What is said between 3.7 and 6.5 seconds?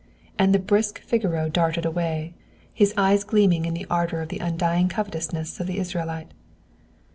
the ardor of the undying covetousness of the Israelite.